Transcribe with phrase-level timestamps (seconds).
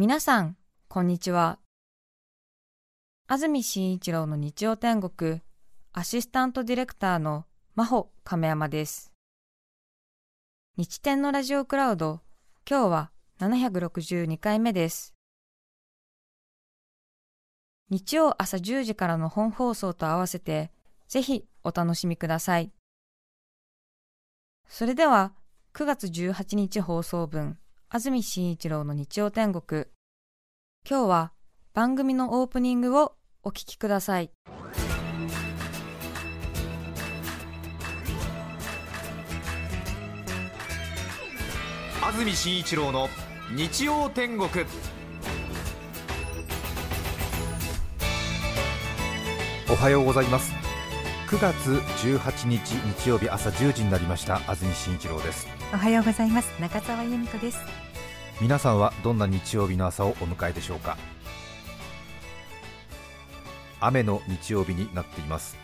[0.00, 0.56] 皆さん、
[0.86, 1.58] こんにちは。
[3.26, 5.42] 安住紳一郎の日曜天国、
[5.92, 9.12] アシスタントディレクターの真帆亀山です。
[10.76, 12.20] 日天のラジオクラウド、
[12.70, 15.14] 今日は762回目です。
[17.90, 20.70] 日曜朝10時からの本放送と合わせて、
[21.08, 22.70] ぜひお楽しみください。
[24.68, 25.32] それでは、
[25.74, 27.58] 9月18日放送分、
[27.90, 29.86] 安住紳一郎の日曜天国。
[30.86, 31.32] 今日は
[31.72, 34.30] 番組のオープニングをお聞きください。
[42.02, 43.08] 安住紳一郎の
[43.56, 44.66] 日曜天国
[49.70, 50.67] おはようございます
[51.28, 51.72] 9月
[52.08, 54.36] 18日日曜日朝10時になりました。
[54.50, 55.46] 安住紳一郎です。
[55.74, 56.50] おはようございます。
[56.58, 57.58] 中澤由美子です。
[58.40, 60.96] 皆さんはどんな日曜日の朝をお迎えでしょうか？
[63.78, 65.58] 雨の日曜日になっています。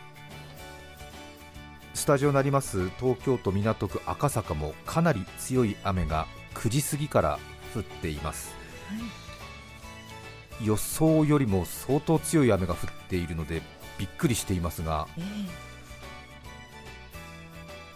[1.94, 2.91] スタジオになります。
[3.00, 7.38] 東京都港区赤坂もかなり強い雨が9時過ぎから
[7.75, 8.55] 降っています、
[8.91, 13.62] はい、予想よりも相当強い雨が降っているので
[13.98, 15.25] びっくりしていますが、えー、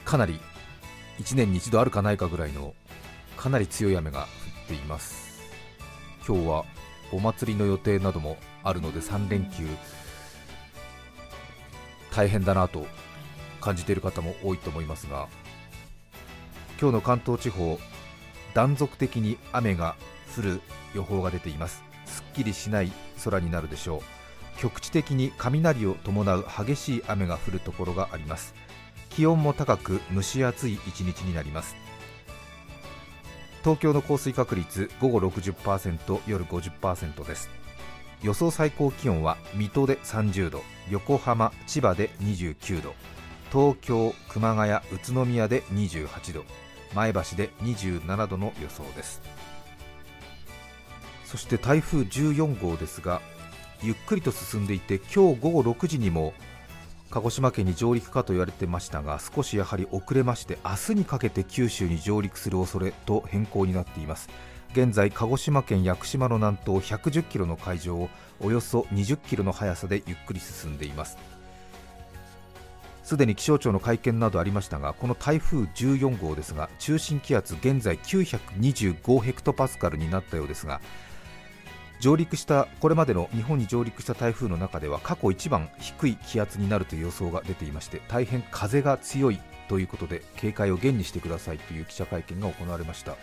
[0.04, 0.40] かなり
[1.20, 2.74] 1年に一度あるかないかぐらいの
[3.36, 4.26] かなり強い雨が降っ
[4.68, 5.28] ています。
[6.26, 6.64] 今日は
[7.10, 9.66] お祭りの予定などもあるので3連休
[12.14, 12.86] 大変だなと
[13.60, 15.28] 感じている方も多いと思いますが
[16.78, 17.78] 今日の関東地方
[18.52, 19.96] 断続的に雨が
[20.36, 20.60] 降る
[20.94, 21.82] 予報が出ています。
[22.06, 22.92] すっきりしない
[23.24, 24.17] 空になるでしょう
[24.58, 28.54] 局地的に雷を伴う激しい雨が降るところがあります。
[29.10, 31.76] 気温も高く蒸し暑い一日になります。
[33.62, 37.50] 東京の降水確率午後60%夜50%です。
[38.22, 42.94] 予想最高気温は水戸で30度横浜千葉で29度
[43.52, 46.44] 東京熊谷宇都宮で28度
[46.94, 49.22] 前橋で27度の予想です。
[51.24, 53.20] そして台風14号ですが
[53.82, 56.34] ゆっくりと進んでいて今日午後6時にも
[57.10, 64.28] 鹿児島県に上陸かと言われてましたが少しやはり遅れまして明日にかけて九州に上陸する恐れと変更になっています。
[64.72, 71.16] 現在鹿児島県屋久島の南東110キロの海上をおよそ20キロの速さでゆっくり進んでいます。
[73.02, 80.82] すでに気象庁の会見などありましたがこの台風14号ですが中心気圧現在925ヘクトパスカルになったようですが
[82.00, 93.20] 上陸したこれまでの日本に上陸した台風の中では過去一番低い気圧になるという予想が出ていまして大変風が強いということで警戒を厳にしてくださいという記者会見が行われました、はい、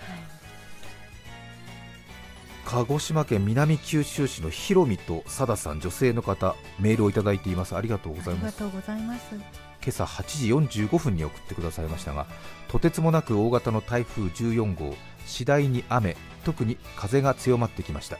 [2.65, 7.75] 鹿児島県南九州市のひろみとさださん女性の方メールをいただいています。
[7.75, 8.61] ありがとうございます。
[8.61, 9.65] ありがとうございます。
[9.85, 12.25] 今朝8時45分に送ってくださいましたが
[12.69, 14.95] とてつもなく大型の台風14号
[15.27, 18.17] 次第に雨特に風が強まってきました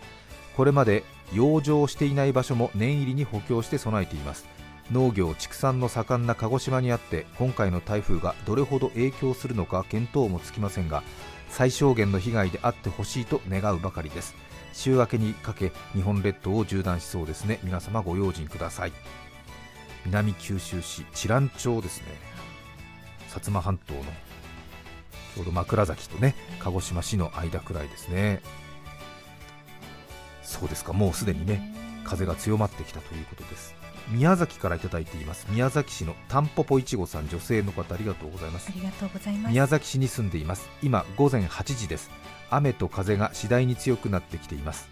[0.55, 4.47] これまで養生していない場所も念入りに補強して備えています。
[4.91, 11.01] 農業畜産の盛んな鹿児島にあって今回の台風がどれほど影響するのか見当もつきませんが
[11.49, 14.35] 最小限の被害であってほしいと願うばかりです。
[14.73, 17.59] 週明けにかけ日本列島を縦断しそうですね。
[17.63, 18.93] 皆様ご用心ください。
[20.05, 22.07] 南九州市知覧町ですね。
[23.29, 24.01] 薩摩半島の
[25.35, 28.41] ちょうど枕崎とね鹿児島市の間くらいですね。
[30.45, 30.93] そうですか。
[30.93, 31.73] もうすでにね
[32.03, 33.75] 風が強まってきたということです。
[34.09, 35.47] 宮崎からいただいています。
[35.49, 38.69] 宮崎市のたんぽぽいちごさん女性の方ありがとうございます。
[38.69, 39.51] ありがとうございます。
[39.51, 40.69] 宮崎市に住んでいます。
[40.83, 42.11] 今午前8時です。
[42.51, 44.87] 雨と風が次第に強くなってきています。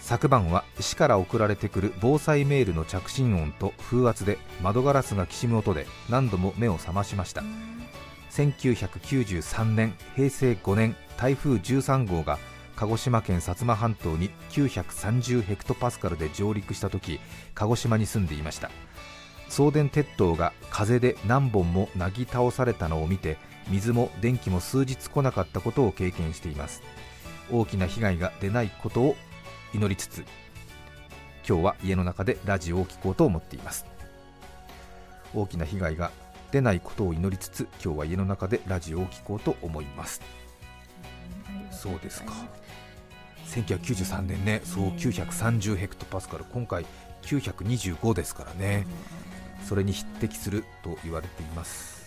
[0.00, 7.42] 昨晩は市から送られてくる防災メールの着信音と風圧で窓ガラスがきしむ音で何度も目を覚ましました。
[8.30, 12.38] 1993年平成5年台風13号が
[12.76, 17.18] 鹿児島県薩摩半島に930ヘクトパスカルで上陸した時
[17.54, 18.70] 鹿児島に住んでいました。
[19.48, 23.38] 送電鉄塔が風で何本もなぎ倒されたのを見て
[23.68, 26.82] 水も電気も数日来なかったことを経験しています。
[27.50, 29.16] 大きな被害が出ないことを
[29.72, 30.24] 祈りつつ
[31.48, 33.86] 今日は家の中でラジオを聴こうと思っています。
[35.34, 36.10] 大きな被害が
[36.50, 40.20] 出ないことを祈りつつ今日は家の中でラジオを聴こうと思います。
[41.70, 42.32] そうですか。
[43.46, 46.84] 1993年ね、そう930ヘクトパスカル、今回
[47.22, 48.86] 925ですからね、
[49.64, 52.06] それに匹敵すると言われています。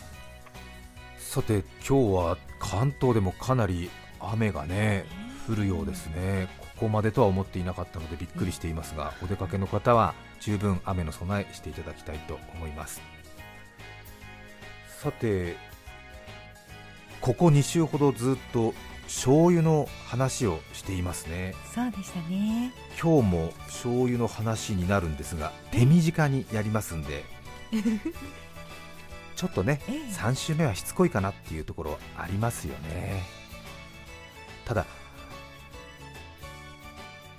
[1.18, 3.90] さて、今日は関東でもかなり
[4.20, 5.06] 雨がね
[5.48, 13.02] 降るようですね、ここまでとは思っていなかったのでびっくりしていますが、お出かけの方は十分雨の備えしていただきたいと思います。
[15.02, 15.56] さて
[17.22, 18.74] ここ2週ほどずっと
[19.10, 21.56] 醤油の話をしていますね。
[21.74, 22.72] そうでしたね。
[23.02, 27.26] 今日も醤油の話になるんですが手短にやりますんで。
[29.36, 29.96] ちょっとね、ええ。
[30.14, 33.24] 3週目はしつこいかなっていうところありますよね。
[34.66, 34.86] ただ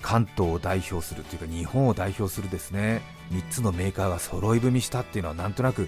[0.01, 3.01] 関東を代表するというか日本を代表するですね
[3.31, 5.87] 3つのメーカーが揃い踏みしたっていうのはなんとなく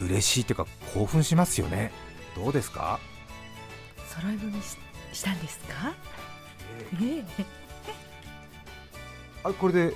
[0.00, 1.92] 嬉しいというか興奮しますよね。
[2.34, 2.98] どうですか？
[4.08, 4.76] 揃い踏みし
[5.16, 5.92] したんですか？
[7.02, 7.44] ええ。
[9.44, 9.94] あこれで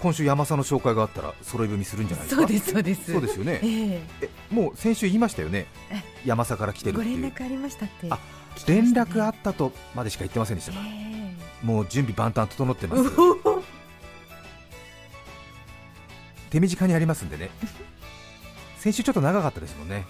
[0.00, 2.42] 今週山佐の紹介があったら揃い踏みするんじゃないですか？
[2.42, 3.12] そうですそうです。
[3.12, 3.60] そうですよね。
[3.62, 4.28] ええ。
[4.54, 5.66] もう先週言いましたよね？
[5.90, 7.22] え山佐から来てるっていう。
[7.22, 8.06] 連絡ありましたって？
[8.10, 8.18] あ
[8.66, 13.02] 連絡あったとまでしか言ってませんでしたか、えもう準備万端整ってえます。
[16.50, 17.50] 手短にありますんでね。
[18.78, 20.06] 先週ちょっと長かったですもんね。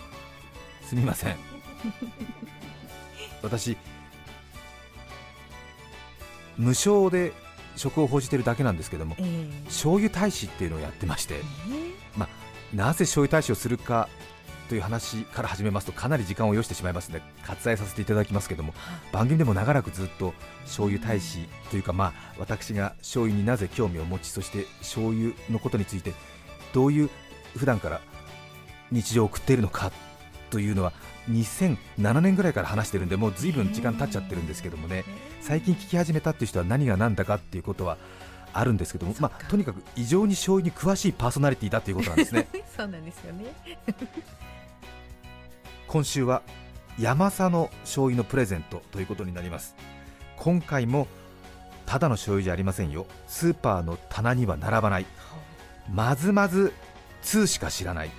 [0.82, 1.36] すみません。
[3.42, 3.76] 私
[6.58, 7.32] 無償で
[7.76, 9.64] 職を報じてるだけなんですけどもええ。
[9.66, 11.88] 醤油大使っていうのをやってましてえ
[12.74, 14.08] なぜ醤油大使をするか
[14.68, 18.74] という話から始めますとかなり時間を要してしまいますので割愛させていただきますけども
[19.12, 20.34] 番組でも長らくずっと
[20.64, 26.12] 醤油大使というかまあ私が醤油になぜ興味を持ちそして醤油のことについて
[26.74, 27.10] どういう
[27.56, 28.02] 普段から
[28.90, 29.90] 日常を送っているのか
[30.50, 30.92] というのは
[31.28, 35.04] 2007年ぐらいから話してるんでもう随分時間経っちゃってるんですけどもね。
[35.40, 37.96] 最近聞き始めたっていう人は何が何だかっていうことは
[38.52, 42.48] あるんですけども、まあ、とにかく異常に醤油に詳しいパーソナリティだということなんですね。
[42.76, 43.54] そうなんですよね。
[45.86, 46.42] 今週は
[46.98, 49.74] 山佐の醤油のプレゼントということになります。
[50.36, 51.06] 今回も
[51.86, 53.06] ただの醤油じゃありませんよ。
[53.26, 55.06] スーパーの棚には並ばない。
[55.90, 56.72] まずまず
[57.22, 58.10] 2しか知らない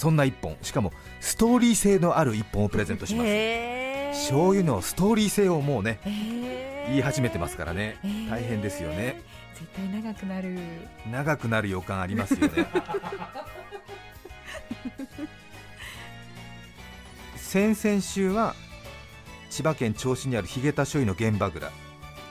[0.00, 7.98] そんな1本しかもストーリー性のある1本をプレゼントします、ええ醤油のストーリー性をもうねええ言い始めてますからね。
[8.02, 9.20] ええ大変ですよね。
[9.54, 10.58] 絶対長くなる。
[11.12, 12.48] 長くなる予感ありますよね。
[17.36, 18.56] 先々週は
[19.50, 21.70] 千葉県銚子にあるヒゲタ醤油の現場蔵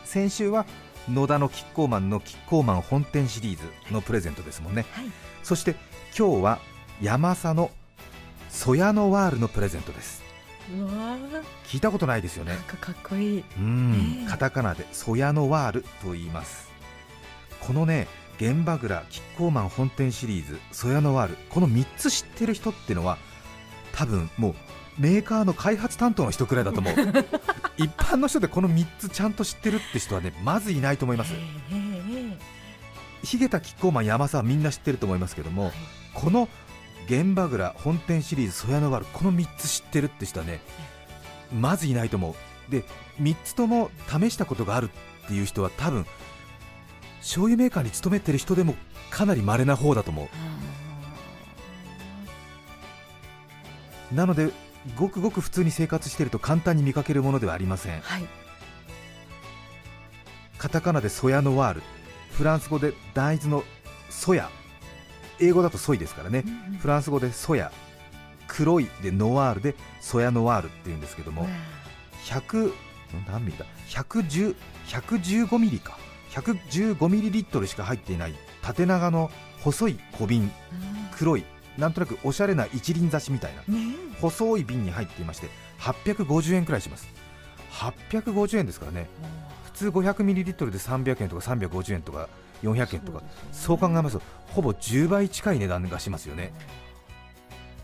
[0.06, 0.66] 先週は
[1.08, 4.86] 野田のキッコーマンのキッコーマン本店シリーズのプレゼントですもんね。
[4.92, 5.06] はい。
[5.44, 5.76] そして
[6.18, 6.60] 今日は
[7.02, 7.72] 山佐の
[8.50, 10.22] ソヤノワールのプレゼントです。
[11.66, 12.54] 聞いたことないですよね。
[12.54, 13.44] なんかかっこいい。
[13.58, 14.20] うん。
[14.22, 14.30] ええ。
[14.30, 16.70] カタカナでソヤノワールと言います。
[17.62, 18.08] このね
[18.38, 21.38] 現場蔵キッコーマン本店シリーズソヤノワール。
[21.50, 23.18] この3つ知ってる人ってのは
[23.94, 24.56] 多分もう
[24.98, 26.94] メーカーの開発担当の人くらいだと思う。
[27.78, 31.34] 一般の人でこの3つちゃんと知ってるって人はねまずいないと思います。
[33.24, 35.74] ヒゲタキッコーマン山佐はみんな知ってると思いますけども、はい。
[36.14, 36.50] この
[37.10, 40.62] 現場蔵本店シリーズソヤノワールこの3つ知ってるって人はね
[41.52, 42.36] まずいないと思
[42.68, 42.72] う。
[42.72, 42.84] で
[43.20, 44.92] 3つとも試したことがある
[45.26, 46.06] っていう人は多分
[47.18, 48.76] 醤油メーカーに勤めてる人でも
[49.10, 50.30] かなり稀な方だと思
[54.12, 54.16] う。
[54.16, 54.52] なので
[54.96, 58.02] ごくごく普通に生活していると簡単に見かけるものではありません。
[58.02, 58.26] はい。
[60.60, 61.82] カタカナでソヤノワール
[62.34, 63.64] フランス語で大豆の
[64.12, 64.52] ソヤ
[65.42, 66.44] 英語だとソイですからね。
[66.46, 66.80] うんうん。
[66.80, 67.72] フランス語でソヤ。
[68.48, 71.52] 黒いでノワールでソヤノワールっていうんですけどもうわ
[72.26, 72.74] 100
[73.28, 74.56] 何ミリだ？110
[74.88, 75.98] 115ミリか。
[76.32, 79.32] 115ミリリットルしか入っていない縦長の
[79.62, 80.48] 細い小瓶。
[80.48, 80.52] ー
[81.18, 81.44] 黒い
[81.78, 83.64] なんとなくおしゃれな一輪挿しみたいな。
[83.68, 85.48] うんね細い瓶に入っていまして
[85.80, 87.08] 850円くらいします。
[87.72, 89.08] 850円ですからね。
[89.22, 89.30] えも
[89.66, 92.28] 普通500ミリリットルで300円とか350円とか
[92.64, 93.22] 400円とか。
[93.52, 96.54] そう考えますとほぼ10倍近い値段がしますよね。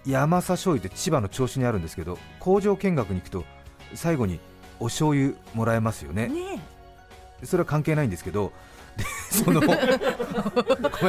[0.06, 3.44] 山佐醤油って千葉の銚子にあるんですけど工場見学に行くと
[3.96, 4.40] 最後に
[4.80, 6.28] お醤油もらえますよね。
[6.28, 6.62] ね
[7.44, 8.54] それは関係ないんですけど
[8.98, 9.78] でその ごめん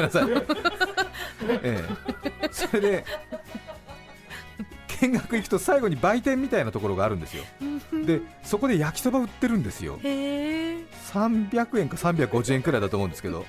[0.03, 0.29] なさい、
[1.63, 1.85] え
[2.43, 3.05] え、それで
[5.01, 7.45] 見学行くと最後に売店みたいなところがあるんですよ。
[8.05, 9.99] でそこで焼きそば売ってるんですよ。
[10.03, 10.56] えへえ
[11.13, 13.45] 300円か350円くらいだと思うんですけど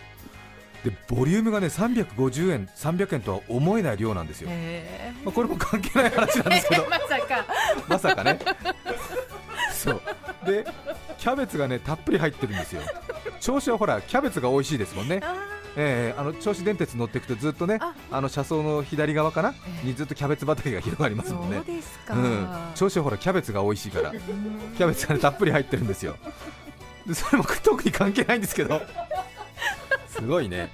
[0.83, 6.83] でボリュームがね350円300円とは思えない量なんですよ、へまあ、これも関係ない話なんですけど。
[6.83, 7.45] え まさか。
[7.87, 8.39] まさかね。
[9.73, 10.01] そう。
[10.45, 10.65] で
[11.17, 12.81] キャベツがねたっぷり入ってるんですよ。
[13.41, 15.19] 銚子はほらキャベツが美味しいですもんね。
[15.23, 15.35] あ
[15.75, 17.93] ええあの銚子電鉄乗っていくとずっとねあ。
[18.11, 19.49] あの車窓の左側かな？
[19.49, 19.87] ええ。
[19.87, 21.57] にずっとキャベツ畑が広がりますもんね。
[21.57, 24.11] そうですか、うん、銚子はほらキャベツが美味しいから。
[24.11, 26.15] キャベツが、ね、たっぷり入ってるんですよ
[27.07, 28.81] でそれも特に関係ないんですけど。
[30.09, 30.71] すごいね。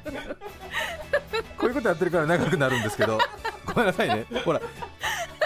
[1.58, 3.20] こういうことやってるから長くなるんですけど。
[3.66, 4.26] ごめんなさいね。
[4.44, 4.62] ほら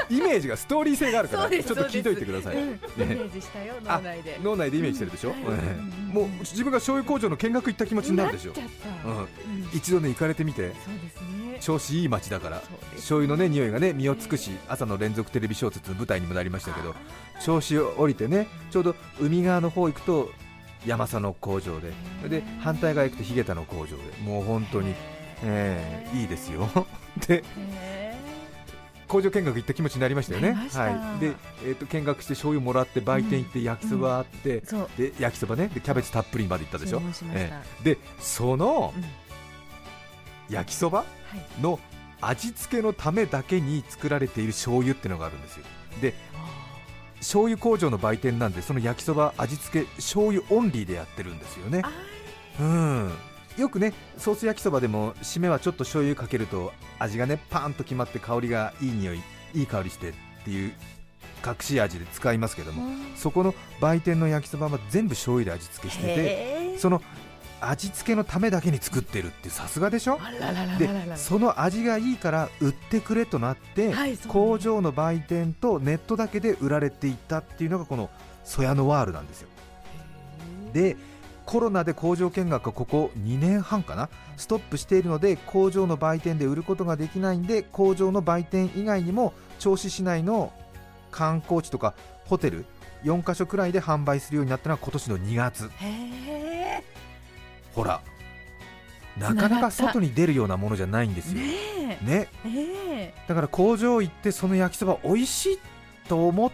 [0.09, 2.71] イメージがストーリー性があるからちょっと聞いといてください、うん。
[2.71, 2.79] ね。
[2.95, 4.39] イメージしたよ脳内で。
[4.41, 5.35] 脳内でイメージしてるでしょ、うん。
[5.35, 8.53] うんもう自分が醤油工場の見学行った気持ちになるでしょ？
[9.05, 9.17] うん。
[9.17, 9.27] うん。
[9.73, 10.69] 一度ね行かれてみて。
[10.69, 11.57] そうですね。
[11.59, 12.61] 調子いい街だから。
[12.61, 16.95] そうです醤油のね匂いがね身を尽くし朝の連続テレビ小説の舞台にもなりましたけど
[17.43, 20.31] 調子を降りてねちょうど海側の方行くと
[20.87, 21.91] 山佐の工場で。
[22.29, 23.97] で反対側行くと日桁の工場で。
[24.23, 24.93] もう本当に、
[25.43, 26.67] えーいいですよ。
[27.27, 28.17] でへ
[29.07, 30.53] 工場見学行った気持ちになりましたよね。
[30.53, 31.19] はい。
[31.21, 31.33] で、
[31.65, 34.89] えー、と見学して醤油もらって売店行って焼きそばあって、ーそう。
[34.97, 35.69] で焼きそばね。
[35.73, 36.99] でキャベツたっぷりまで行ったでしょ。
[36.99, 37.25] しました。
[37.33, 37.83] えー。
[37.83, 39.05] でそのうん。
[40.53, 41.61] 焼きそばはい。
[41.61, 41.79] の
[42.19, 45.65] 味付けのためだけに作られている醤油ってのがあるんですよ。
[46.01, 46.13] で
[47.19, 51.81] 醤油工場の売店なんでその焼きそば味付け醤油オンリーでやってるんですよね。
[51.83, 51.91] あ
[52.59, 53.11] うん。
[53.57, 59.21] よくねソース焼きそばでも締めはちょっと醤油かけると味がねパーンと決まって香りがいい匂い
[59.55, 60.13] いい香りしてっ
[60.45, 60.73] ていう
[61.45, 62.83] 隠し味で使いますけども
[63.15, 67.01] そこの売店の焼きそばは全部醤油で味付けしててその
[67.61, 70.19] 味付けのためだけに作ってるってさすがでしょ？
[70.77, 78.09] でその味がいいから売ってくれとなって、はい工場の売店とネットだけで売られていったっていうのがこの
[78.43, 79.49] ソヤノワールなんですよ。
[80.73, 80.97] で
[81.45, 84.09] コロナで工場見学がここ2年半かな？
[84.35, 90.51] ストップしているので工場の売店で売ることができないんで工場の売店以外にも銚子市内の
[91.09, 91.93] 観光地とか
[92.25, 92.65] ホテル
[93.03, 95.69] 4カ所くらいで販売するようになったのは今年の2月
[97.77, 98.01] ほら
[99.19, 101.41] なかなか外に出るようなものじゃないんですよ。
[101.41, 102.27] ねねえね。
[102.89, 103.13] え。
[103.27, 105.59] だから工場行ってその焼きそば美味しい
[106.07, 106.51] と思っ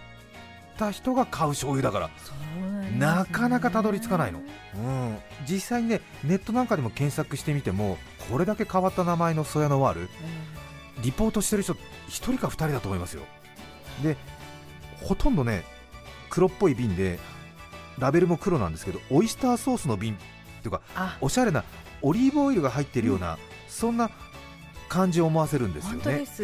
[0.77, 2.09] た人が買う醤油だから。
[2.09, 2.97] なね。
[2.99, 4.39] なかなかたどり着かないの、
[4.75, 7.97] うん、実際にねネットなんかでも検索してみても
[8.29, 10.09] これだけ変わった名前のソヤノワール
[11.01, 11.77] リポートしてる人1
[12.09, 13.23] 人か2人だと思いますよ。
[14.03, 14.17] で
[15.01, 15.63] ほとんどね
[16.29, 17.19] 黒っぽい瓶で
[17.97, 20.17] ラベルも黒なんですけどオイスターソースの瓶
[20.63, 21.17] っていうかあ。
[21.19, 21.63] おしゃれな
[22.01, 24.09] オリーブオイルが入ってるような、そんな
[24.89, 26.01] 感じを思わせるんですよね。
[26.03, 26.43] 本当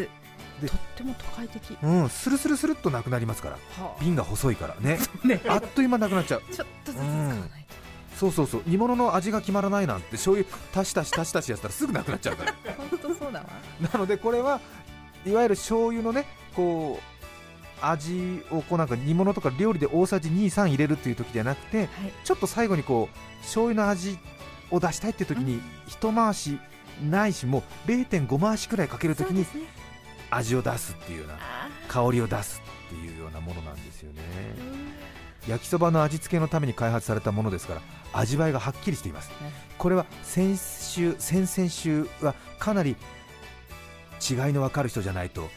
[0.60, 1.76] でとっても都会的。
[1.82, 3.58] うんスルスルスルっとなくなりますから。
[4.00, 4.76] 瓶が細いから。
[4.80, 4.98] ね。
[5.24, 5.40] ね。
[5.48, 6.42] あっという間なくなっちゃう。
[6.52, 8.16] ちょっとずつ使わないと。
[8.18, 8.62] そうそうそう。
[8.66, 12.54] 煮物の味が決まらないなんて醤油足し足し足し足しやったらすぐなくなっちゃうから。
[12.76, 13.46] 本当そうだわ。
[13.92, 14.60] なのでこれは
[15.24, 17.09] いわゆる醤油のねこう
[17.82, 21.88] 味をこうなんか煮物とか料理で大さじ23入れるっていう時じゃなくてはい。
[22.24, 24.18] ちょっと最後にこう醤油の味
[24.70, 26.58] を出したいっていう時に一回し
[27.08, 29.46] ないしもう0.5回しくらいかける時に
[30.30, 34.20] 味を出すっていうようなあ香りを出すっていうようなものなんですよね。
[34.56, 34.92] ーうん。
[35.48, 37.80] 焼きそばの味付けのために開発されたものですから
[38.12, 39.30] 味わいがはっきりしています。
[39.78, 42.96] これは先週先々週はかなり違い
[44.52, 45.48] の分かる人じゃないと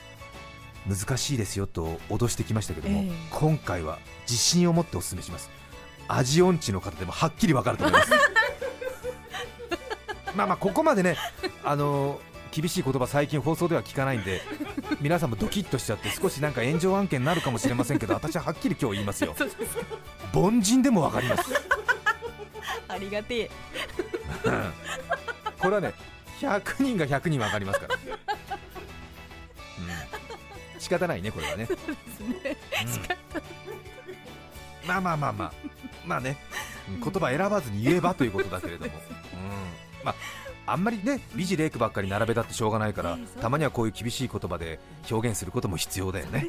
[0.87, 3.11] 難しいですよと脅してきましたけども、ええ。
[3.31, 5.49] 今回は自信を持ってお勧めします。
[6.07, 8.11] 味音痴の方でもはっきり分かると思います。
[10.35, 11.17] まあまあここまでね
[11.63, 12.19] あの
[12.51, 14.41] 厳しい言葉最近放送では聞かないんで
[15.01, 19.35] 皆さんもドキッとしちゃって少しなんか炎上案件になるかもしれませんけど私ははっきり今日言いますよ。
[20.33, 21.43] 凡人でも分かります。
[22.87, 23.51] ありがてえ。
[24.45, 24.73] う ん
[25.59, 25.93] これはね
[26.41, 28.01] 100人が100人分かりますから、うん、
[30.83, 31.79] 仕方ないねこれはね、です
[32.19, 32.57] ね。
[34.83, 34.87] うん。
[34.87, 35.53] まあまあまあまあ。
[36.05, 36.37] まあね。
[36.89, 36.99] うん。
[36.99, 38.91] 言葉選ばずに言えばということだけれども、
[39.33, 40.03] うん。
[40.03, 40.15] まあ
[40.65, 46.47] あんまりね美辞麗句ばっかり並べたってしょうがないから、たまにはこういう厳しい言葉で表現することも必要だよね。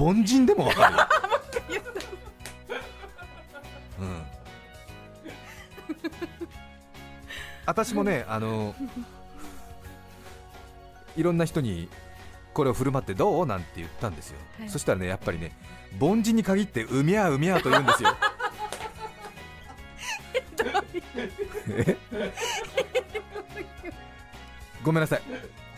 [0.00, 0.18] うん。
[0.20, 1.08] 凡人でもわかるよ。
[4.00, 4.22] うん。
[7.66, 8.74] 私もねあの
[11.16, 11.88] いろんな人に
[12.52, 13.46] これを振る舞ってどう？
[13.46, 14.68] なんて言ったんですよ、はい。
[14.68, 15.56] そしたらねやっぱりね
[16.00, 18.16] 凡人に限ってうみゃうみゃと言うんですよ。
[21.68, 21.96] え
[24.82, 25.22] ごめんなさい。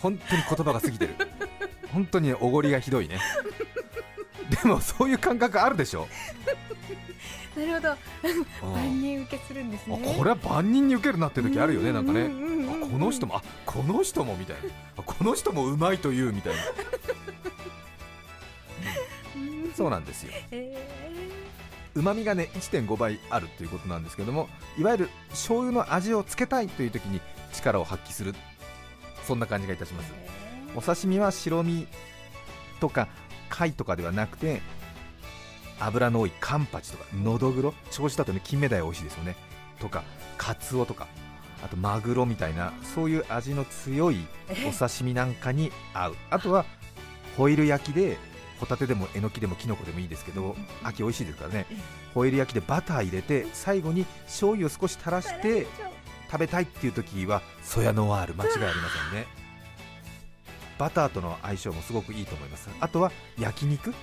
[0.01, 1.15] 本当に言葉が過ぎてる。
[1.93, 3.19] 本当にねおごりがひどいね。
[4.63, 6.07] でもそういう感覚あるでしょ、
[7.57, 7.97] なるほど。
[8.65, 8.73] うん。
[8.73, 12.23] 万人受けするんですあねこれは万人に受けるなって時あるよねなんかね。
[12.23, 12.54] うんうんうん
[12.85, 14.63] この人もあこの人もみたいな。
[14.99, 16.61] あこの人もうまいというみたいな。
[19.37, 19.73] うん。
[19.73, 20.33] そうなんですよ。
[20.51, 21.15] え
[21.95, 27.21] うまみがね1.5倍あるということなんですけどもいわゆる醤油の味をつけたいという時に
[27.53, 28.35] 力を発揮する
[29.23, 30.13] そんな感じがいたします。
[30.77, 31.87] お刺身は白身
[32.81, 33.09] とか
[33.49, 34.61] 貝とかではなくて
[35.79, 39.37] 油の多いカンパチとかのどぐろ銚子だとね金目鯛美味しいですよね。
[39.79, 40.03] とか
[40.37, 41.07] カツオとか
[41.65, 44.27] あとマグロみたいなそういう味の強い
[44.69, 46.17] お刺身なんかに合う。
[46.31, 46.67] あとは
[47.37, 48.19] ホイル焼きで
[48.61, 51.67] ホタテでもえのきでもきのこでもいいですけど秋美味しいですからね。
[52.13, 55.67] ホイル焼きでバター入れて最後に醤油を少し垂らして
[56.31, 58.73] 食べたいっていう時はソヤノワール間違いありま
[59.11, 59.27] せんね。
[60.79, 62.69] バターとの相性もすごくいいと思います。
[62.79, 63.95] あとは焼肉？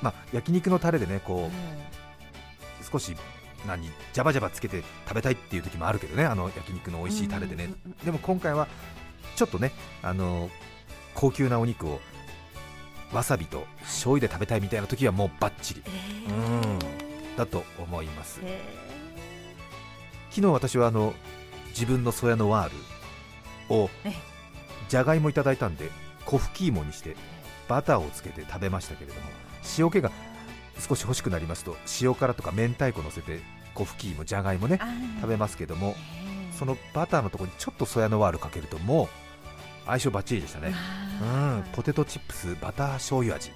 [0.00, 3.16] まあ、焼肉のタレでねこう少し
[3.66, 7.72] 何ジャバジャバつけて食べたいっていう時もあるけどねあの焼肉の美味しいタレでね、
[8.04, 8.68] でも今回は
[9.36, 10.50] ちょっとねあの
[11.14, 12.00] 高級なお肉を
[13.12, 15.82] わさびと醤油で食べたいみたいな時はもうバッチリ、
[16.28, 16.78] うん。
[17.36, 18.40] だと思います、
[20.30, 21.14] 昨日私はあの
[21.68, 22.70] 自分のソヤのワー
[23.68, 24.12] ルをええ。
[24.88, 25.88] じゃがいもいただいたんで
[26.26, 27.16] 粉吹き芋にして
[27.68, 29.22] バターをつけて食べましたけれども
[29.78, 30.10] 塩気が
[30.88, 33.40] 少し欲しくなりますと塩辛とか明太子乗せて
[33.74, 34.80] 粉吹き芋じゃがいもね
[35.20, 35.94] 食べますけども
[36.58, 39.08] そのバターのところにちょっとソヤのワールかけるともう
[39.86, 40.74] 相性バッチリでしたね。
[41.20, 43.50] うんポテトチップスバター醤油味。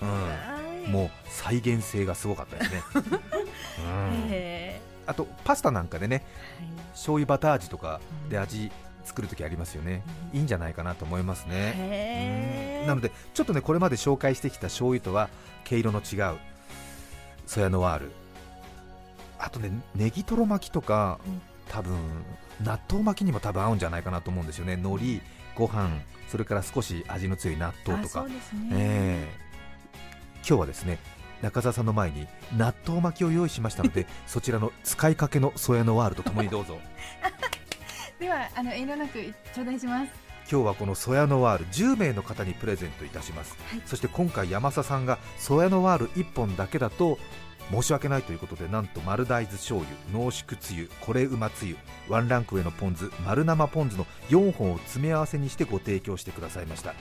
[0.00, 0.62] うん。
[0.90, 8.70] もう再現性がすごかったですね、 うん、へあとパスタなんかでねー醤油バター味とかで味
[9.04, 15.28] 作るときありますよね、いいんじゃないかなと思いますね、なのでちょっとねこれまで紹介してきた醤油とは
[15.64, 16.38] 毛色の違う
[17.46, 18.12] ソヤノワール。
[19.38, 21.42] あとねネギトロ巻きとか、うん。
[21.68, 21.96] 多分
[22.62, 24.74] 納豆巻きにも多分合うんじゃないかなと思うんですよね。
[24.74, 25.22] 海苔
[25.56, 28.24] ご飯それから少し味の強い納豆とか。
[28.24, 28.30] ね。
[28.72, 29.42] ええ。
[30.46, 30.98] 今日はですね
[31.40, 36.78] 中澤さんの前に納豆巻きを用意しましたので そちらの使いかけのソヤノワールとともにどうぞ
[38.22, 39.18] ではあの遠慮なく
[39.52, 40.12] 頂戴します。
[40.48, 43.82] 今日はこのソヤノワール10名の方にプレゼントいたします、はい。
[43.84, 47.18] そして今回山佐さんがソヤノワール1本だけだと
[47.72, 51.76] 申し訳ないということでなんと丸大豆醤油濃縮つゆこれうまつゆ
[52.08, 56.94] ワンランク上のポン酢丸生ポン酢の4本を詰め合わせにしてご提供してくださいました。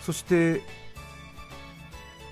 [0.00, 0.62] そして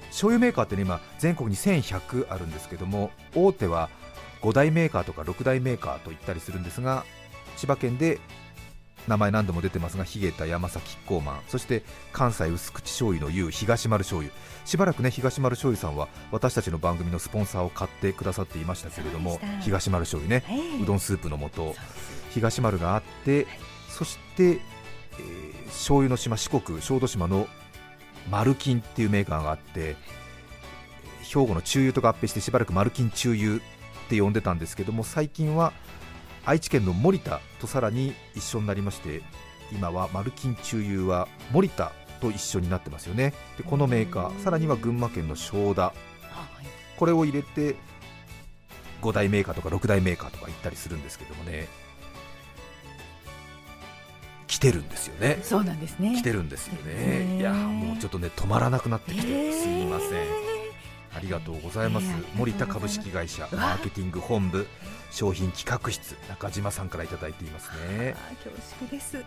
[0.07, 3.91] 醤油メーカーってね今全国に1100あるんですけども大手は
[4.41, 7.05] 5大メーカーとか6大メーカーと言ったりするんですが
[7.59, 8.19] 千葉県で
[9.07, 14.35] 名前何度も出てますがヒゲタ山崎キッコーマンそして関西薄口醤油の優東丸醤油。
[14.65, 20.83] しばらくね東丸醤油さんは私たちの番組のスポンサーを買ってくださっていましたけれども東丸醤油ねはい。
[20.83, 21.75] うどんスープの素。
[22.31, 23.47] 東丸があって、
[23.89, 27.47] そして、えー醤油の島四国小豆島の
[28.31, 29.97] 丸金っていうメーカーがあって
[31.23, 33.61] 兵庫の中油と合併してしばらく丸金中油っ
[34.09, 35.73] て呼んでたんですけども最近は
[36.49, 39.21] 愛知県の森田とさらに一緒になりまして
[39.71, 43.35] 今は丸金中油は森田と一緒になってますよね。
[43.59, 45.83] でこのメーカーさらには群馬県の正田。
[45.83, 46.67] はい。
[46.97, 47.77] これを入れて
[49.03, 51.69] 5大メーカーとか6大メーカーとか行ったりするんですけどもね。
[54.47, 55.41] 来てるんですよね。
[55.43, 56.17] そうなんですね。
[56.17, 57.41] 来てるんですよへねー。
[57.41, 59.53] いやもうちょっとね止まらなくなってきて、へー。
[59.53, 60.48] すいません
[61.19, 62.07] ありがとうございます。
[62.07, 64.67] えー森田株式会社マーケティング本部
[65.11, 68.15] 商品企画室中島さんからいただいていますね。
[68.45, 68.51] 恐
[68.81, 69.25] 縮です。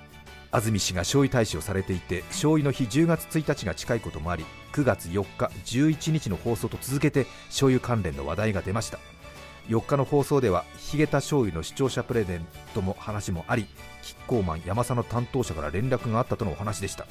[0.52, 9.00] 安住氏が醤油大使をされていて醤油の日10月1日が近いこともあり9月4日11日の放送と続けて醤油関連の話題が出ました。
[9.68, 13.66] 4日の放送ではヒゲタ醤油の視聴者プレゼントも話もあり
[14.02, 17.06] キッコーマン山佐の担当者から連絡があったとのお話でした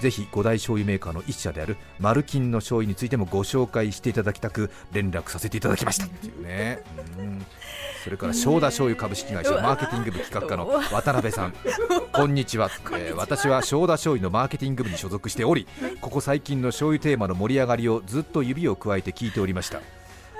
[0.00, 6.06] ぜひ五大醤油メーカーの一社であるマルキンの醤油についてもご紹介していただきたく連絡させていただきました。
[6.06, 6.82] っていうね。
[7.18, 7.46] うん。
[8.02, 11.54] それから正田醤油株式会社マーケティング部企画課の渡辺さん。
[12.12, 12.68] こんにちは。
[12.94, 15.66] えー私は正田醤油のマーケティング部に所属しており
[16.00, 19.80] ここ最近の醤油テーマの盛り上がりをずっと指を加えて聞いておりました。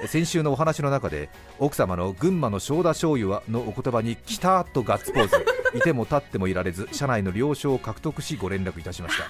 [0.03, 1.29] え先週のお話の中で
[1.61, 9.25] 奥様の群馬の正田醤油はのお言葉にきたーっとガッツポーズいても立ってもいられず社内の了承を獲得しご連絡いたしました。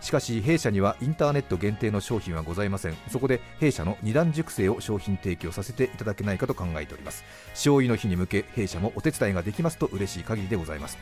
[0.00, 2.96] しかし弊社にはインターネット限定の商品はございません。
[3.08, 7.24] そこで弊社の二段熟成を商品提供させていただけないかと考えております。
[7.50, 10.98] 醤油の日に向け弊社もお手伝いができますと嬉しい限りでございます。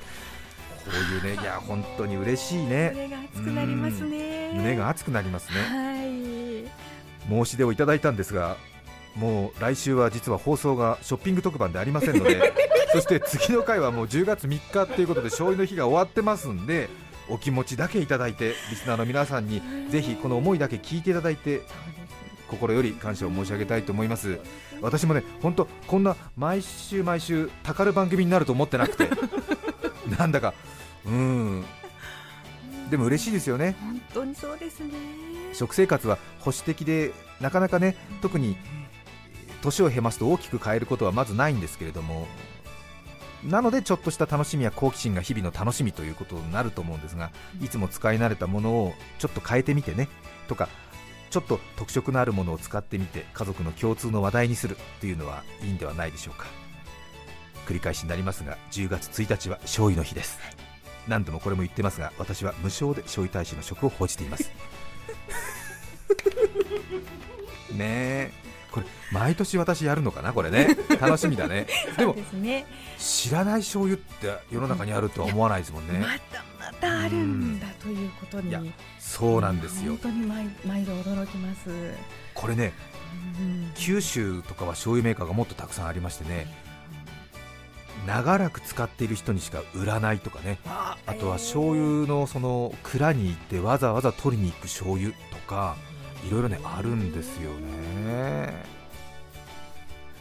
[0.87, 2.93] こういうね いや本当に嬉しいね。
[2.95, 4.53] 胸が熱くなりますね。
[4.55, 5.61] 胸が熱くなりますね。
[5.61, 7.45] はい。
[7.45, 8.57] 申し出をいただいたんですが
[9.17, 12.53] もう来週は実は放送がショッピング特番でありませんので
[12.93, 16.89] そして次の回はもう10月3日ということで醤油の日が終わってますんで
[17.29, 21.63] お気持ちだけいただいてリスナーの皆さんにぜひこの思いだけ聞いていただいて
[22.49, 24.39] 心より感謝を申し上げたいと思います。
[24.81, 29.09] 私もね本当こんな毎週毎週たかる番組になると思ってなくて。
[30.19, 30.55] なんだか。
[31.05, 31.65] うん。
[32.91, 33.75] でも嬉しいですよね。
[33.81, 34.93] 本当にそうですね。
[35.53, 38.57] 食生活は保守的でなかなかね特に
[39.63, 42.27] 年を経ますと大きく変えることはまずないんですけれども
[43.45, 47.31] なのでちょっとした楽しみや好奇心が日々の楽しみということになると思うんですが
[47.63, 50.09] いつも使い慣れたものをちょっと変えてみてね
[50.49, 50.69] とか
[51.31, 56.47] ちょっと特色のあるものを使ってみて家族の共通の話題にするっていうのはいいんではないでしょうか。
[57.67, 60.39] 繰り返しになりますが10月1日は醤油の日です。
[61.09, 64.51] 何度もこれも言ってますが私は無償で醤油大使の職を報じています。
[67.71, 68.46] ねえ
[68.77, 70.77] これ毎年私やるのかなこれね。
[71.01, 71.67] 楽しみだね。
[71.97, 72.67] でもね。
[72.99, 75.99] 知らない醤油って世の中にあるとは思わないですもんね。
[75.99, 78.51] まだまだあるんだということに。
[78.51, 78.61] いや
[78.99, 79.93] そうなんですよ。
[79.93, 81.71] 本当に毎毎度驚きます。
[82.35, 82.75] これね
[83.41, 86.47] うん九州とかは醤油メーカーがもっとたくさんありましてね
[88.07, 90.59] 長らく使っている人にしか売らないとかね。
[90.67, 95.77] ああとは醤油のその蔵に行ってわざわざ取りに行く醤油とか
[96.27, 98.65] いろいろねあるんですよね。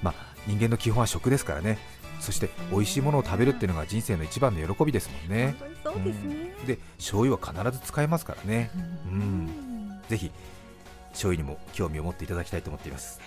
[0.03, 0.13] まあ
[0.45, 1.79] 人間の基本は食ですからね。
[2.19, 5.55] そして美味しいものを食べるっていうのが人生の一番の喜びですもんね。
[5.59, 6.53] 本当にそうですね。
[6.67, 8.69] で醤油は必ず使えますからね。
[9.05, 9.99] うん。
[10.07, 10.31] ぜひ
[11.09, 13.19] 醤油にも興味を持っていただきたいと思っています。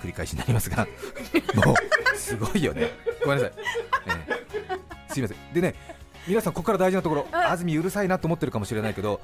[0.00, 0.86] 繰り返しになりますが。
[1.54, 2.90] もうすごいよね。
[3.22, 3.52] ごめんなさい、
[4.06, 4.26] え
[5.10, 5.12] え。
[5.12, 5.38] すいません。
[5.52, 5.74] でね
[6.26, 9.20] 皆さんここから大事なところあ安住うるさいなと思ってるかもしれないけど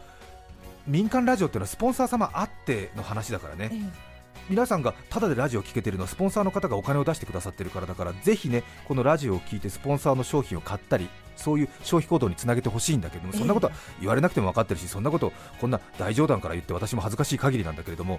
[0.90, 3.70] 民間ラジオっていうのはスポンサー様あっての話だからね。
[3.72, 4.10] え
[4.48, 18.18] 皆さんがただでラジオを聴けてるのはスポンサーの方がお金を出してくださってるからだからぜひねこのラジオを聞いてスポンサーの商品を買ったりそういう消費行動につなげてほしいんだけどもそんなことは言われなくても分かってるしそんなことをこんな大冗談から言って私も恥ずかしい限りなんだけれども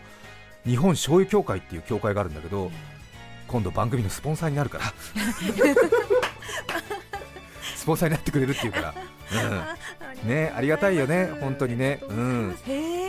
[0.66, 2.72] 日本醤油協会っていう協会があるんだけど
[3.50, 4.86] 今度番組のスポンサーになるから。
[7.76, 8.94] スポンサーになってくれるっていうから、
[10.24, 12.02] うん、ねありがたいよね本当にね。
[12.08, 12.58] うん。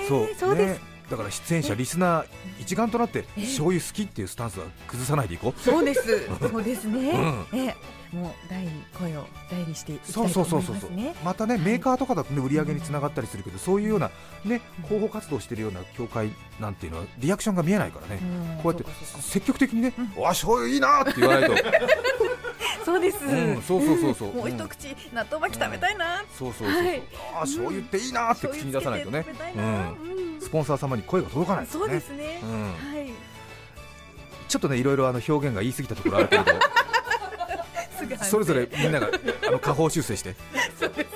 [0.09, 0.55] そう。
[0.55, 0.79] ね。
[1.11, 2.27] だから出演者、リスナー
[2.59, 5.61] 一丸となってえ醤油好きっていうスタンスは崩さないでいこう。
[5.61, 6.27] そうです。
[6.41, 7.11] そうですね。
[7.53, 7.59] うん。
[7.59, 7.77] え
[8.13, 11.15] もう大に声を大にしていきたそういとそうそうそう思いますね。
[11.25, 14.11] またねメーカーとかだとね売り上げにつながったりするけどそういうような
[14.45, 16.31] ね広報活動してるような協会
[16.61, 18.21] なんていうのはリアクションが見えないからね。
[18.23, 18.63] うん。
[18.63, 18.85] こうやって
[19.21, 21.55] 積極的にねわ醤油いいなって言わないと
[22.85, 23.25] そうです。
[23.25, 24.29] うんそうそうそうそう。
[24.31, 24.37] ん。
[24.37, 26.25] もう一口納豆巻き食べたいな。
[26.39, 26.87] そうそうそうそう。
[26.87, 27.03] はい。
[27.35, 29.25] あー醤油っていいなって口に出さないとね。
[29.57, 29.65] うん。
[29.65, 30.41] うん。
[30.41, 32.41] スポンサー様に声が届かないかそうですね。
[32.43, 32.63] うん。
[32.63, 32.69] は
[33.01, 33.13] い。
[34.49, 36.53] ちょっとねいろいろあの表現が言い過ぎたところあるけれど。
[38.23, 39.09] それぞれみんなが
[39.47, 40.35] あの下方修正して、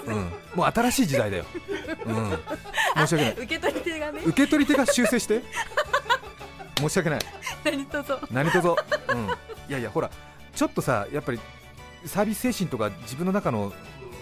[0.07, 1.45] うん、もう新しい時代だよ、
[2.05, 2.39] うん、
[2.97, 3.33] 申し訳ない。
[3.43, 4.21] 受け取り手がね。
[4.25, 5.43] 受け取り手が修正して。
[6.79, 7.21] 申し訳ない。
[7.65, 8.21] 何とぞ。
[8.31, 8.83] 何卒、うん、い
[9.69, 10.11] やいやほら
[10.55, 11.41] ちょっとさやっぱり
[12.07, 13.73] サービス精神とか自分の中の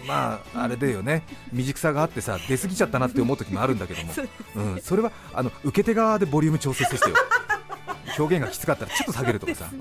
[0.06, 1.22] まああれだよね。
[1.50, 4.28] 未熟さがあってさ出過ぎちゃったなって思う時もあるんだけども、そう。
[4.56, 7.16] うん、それはあの受け手側でボリューム調整してよ。
[8.16, 9.78] 表現がきつかったらちょっと下げるとかさ、ね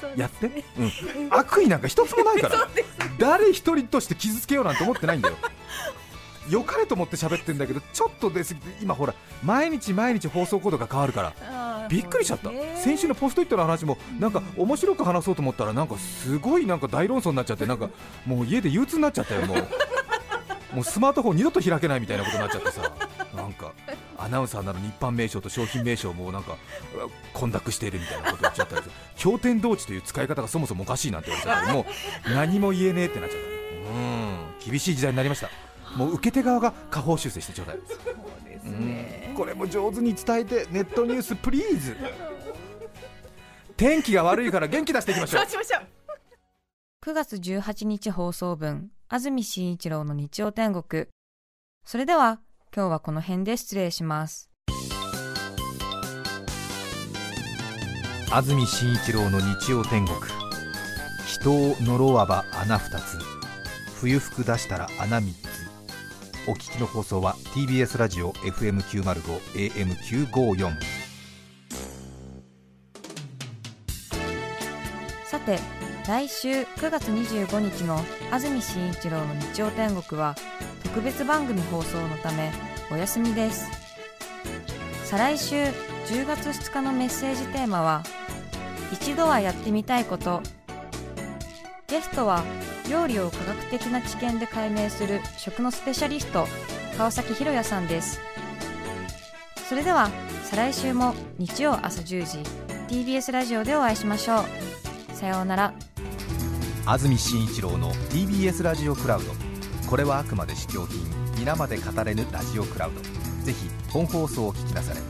[0.00, 2.68] そうん、やって、うん、悪意なんか一つもないから。
[3.18, 5.36] 誰一人として傷つけようなんて思ってないんだよ。
[6.48, 11.34] 良かれと思って喋ってんだけどちょっと出過ぎて今ほら毎日毎日放送コードが変わるから
[11.88, 17.90] びっくりしちゃった、先週のポストイットの話もなんか面白く話そうと思ったらなんかすごいなんか大論争になっちゃってなんか
[18.26, 19.68] もう家で憂鬱になっちゃったよもう。
[20.74, 22.92] もうスマートフォン二度と開けないみたいなことになっちゃってさ。
[23.34, 23.72] なんか
[24.18, 26.56] アナウンサーなのに一般名称と商品名称もなんか
[27.32, 28.82] 混濁しているみたいなこと言っちゃったり
[29.16, 31.76] 経典同地という使い方がそもそもおかしいなんて言われちゃったり。
[31.76, 31.86] も
[32.26, 33.48] う何も言えねえってなっちゃった。
[33.90, 34.28] うん。
[34.70, 35.48] 厳しい時代になりました
[35.98, 37.98] もう受け手側が下方修正してちょうだいそう
[38.44, 38.86] ですうん。
[38.86, 41.96] ねこれも上手に伝えてネットニュースプリーズ。
[43.76, 45.40] 天気が悪いから元気出していきましょう。
[45.42, 45.86] そうしましょう。
[47.04, 51.06] 9月18日放送分安住紳一郎の日曜天国。
[51.84, 52.40] それでは
[52.72, 54.50] 今日はこの辺で失礼します。
[58.30, 60.16] 安住紳一郎の日曜天国。
[61.26, 63.18] 人を呪わば穴二つ。
[64.00, 65.47] 冬服出したら穴三つ
[66.48, 69.12] お聞きの放送は TBS ラジオ FM905
[70.32, 70.72] AM954
[75.26, 75.58] さて
[76.06, 80.34] 来週9月25日の安住紳一郎の日曜天国は
[80.84, 82.50] 特別番組放送のため
[82.90, 83.68] お休みです。
[85.04, 88.02] 再来週10月2日のメッセージテーマは
[88.90, 90.40] 一度はやってみたいこと
[91.88, 92.44] ゲストは
[92.90, 96.46] 料理を科学的な知見で解明する食のスペシャリスト
[96.98, 98.20] 川崎博也さんです。
[99.66, 100.10] それでは
[100.44, 102.40] 再来週も日曜朝10時
[102.88, 104.44] TBS ラジオでお会いしましょう。
[105.14, 105.72] さようなら。
[106.84, 109.32] 安住紳一郎の TBS ラジオクラウド。
[109.88, 111.00] これはあくまで試供品
[111.38, 113.00] 皆まで語れぬラジオクラウド。
[113.46, 115.00] ぜひ本放送を聞きなされ。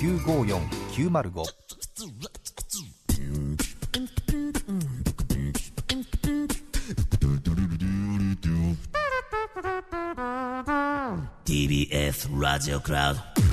[0.00, 1.44] 954905
[11.72, 13.51] TBS ラジオクラウド